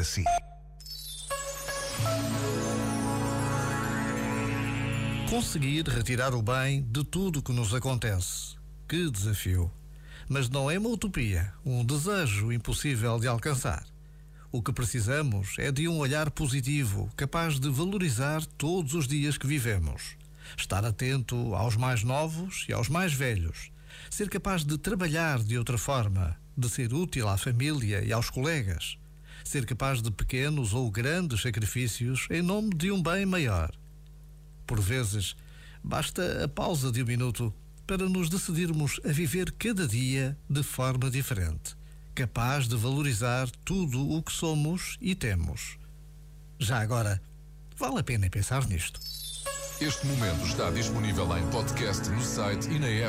[0.00, 0.24] para si.
[5.28, 8.56] Conseguir retirar o bem de tudo que nos acontece.
[8.88, 9.70] Que desafio!
[10.28, 13.84] Mas não é uma utopia, um desejo impossível de alcançar.
[14.50, 19.46] O que precisamos é de um olhar positivo, capaz de valorizar todos os dias que
[19.46, 20.16] vivemos.
[20.56, 23.70] Estar atento aos mais novos e aos mais velhos.
[24.08, 28.99] Ser capaz de trabalhar de outra forma, de ser útil à família e aos colegas.
[29.44, 33.70] Ser capaz de pequenos ou grandes sacrifícios em nome de um bem maior
[34.70, 35.34] por vezes,
[35.82, 37.52] basta a pausa de um minuto
[37.88, 41.74] para nos decidirmos a viver cada dia de forma diferente,
[42.14, 45.76] capaz de valorizar tudo o que somos e temos.
[46.56, 47.20] Já agora,
[47.76, 49.00] vale a pena pensar nisto.
[49.80, 53.08] Este momento está disponível em podcast no site e na app.